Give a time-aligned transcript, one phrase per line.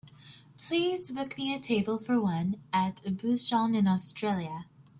[0.57, 4.65] Please book me a table for one at Bouchon in Australia.